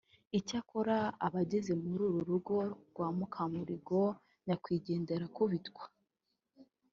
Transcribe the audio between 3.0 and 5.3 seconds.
Mukamurigo nyakwigendera